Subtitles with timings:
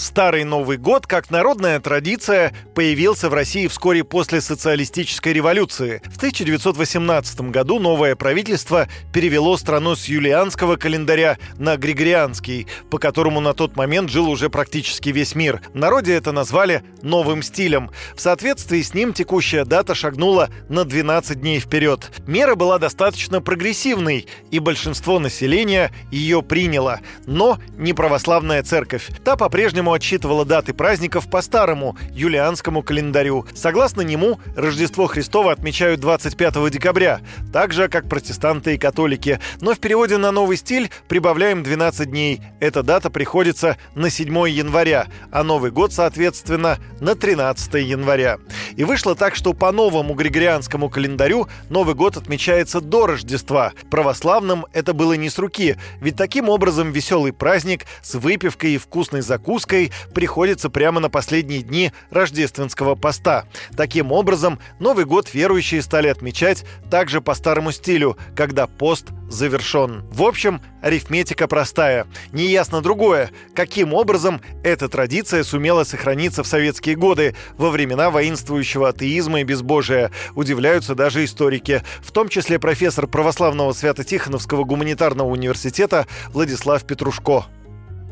[0.00, 6.00] Старый Новый год, как народная традиция, появился в России вскоре после социалистической революции.
[6.06, 13.52] В 1918 году новое правительство перевело страну с юлианского календаря на григорианский, по которому на
[13.52, 15.60] тот момент жил уже практически весь мир.
[15.74, 17.90] В народе это назвали «новым стилем».
[18.16, 22.10] В соответствии с ним текущая дата шагнула на 12 дней вперед.
[22.26, 27.00] Мера была достаточно прогрессивной, и большинство населения ее приняло.
[27.26, 29.08] Но не православная церковь.
[29.22, 33.46] Та по-прежнему по-прежнему отсчитывала даты праздников по старому юлианскому календарю.
[33.54, 37.20] Согласно нему, Рождество Христово отмечают 25 декабря,
[37.52, 39.40] так же, как протестанты и католики.
[39.60, 42.40] Но в переводе на новый стиль прибавляем 12 дней.
[42.60, 48.38] Эта дата приходится на 7 января, а Новый год, соответственно, на 13 января.
[48.80, 53.74] И вышло так, что по новому григорианскому календарю Новый год отмечается до Рождества.
[53.90, 59.20] Православным это было не с руки, ведь таким образом веселый праздник с выпивкой и вкусной
[59.20, 63.44] закуской приходится прямо на последние дни рождественского поста.
[63.76, 70.04] Таким образом, Новый год верующие стали отмечать также по старому стилю, когда пост завершен.
[70.10, 72.06] В общем, арифметика простая.
[72.32, 79.40] Неясно другое, каким образом эта традиция сумела сохраниться в советские годы, во времена воинствующего атеизма
[79.40, 80.10] и безбожия.
[80.34, 87.46] Удивляются даже историки, в том числе профессор православного Свято-Тихоновского гуманитарного университета Владислав Петрушко.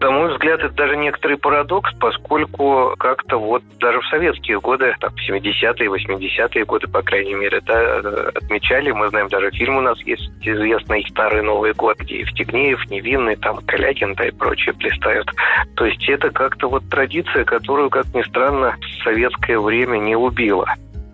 [0.00, 5.12] На мой взгляд, это даже некоторый парадокс, поскольку как-то вот даже в советские годы, так,
[5.12, 7.98] 70-е, 80-е годы, по крайней мере, да,
[8.34, 13.36] отмечали, мы знаем, даже фильм у нас есть известный «Старый Новый год», где Евстигнеев, Невинный,
[13.36, 15.30] там, Калякин, да и прочие блистают.
[15.76, 20.66] То есть это как-то вот традиция, которую, как ни странно, советское время не убила.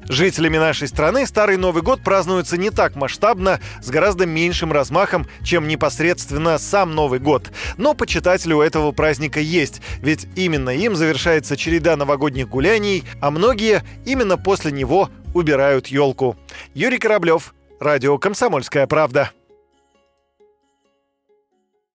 [0.08, 5.66] Жителями нашей страны Старый Новый год празднуется не так масштабно, с гораздо меньшим размахом, чем
[5.66, 7.50] непосредственно сам Новый год.
[7.76, 13.82] Но почитатели у этого праздника есть, ведь именно им завершается череда новогодних гуляний, а многие
[14.04, 16.36] именно после него убирают елку.
[16.74, 19.32] Юрий Кораблев, Радио «Комсомольская правда».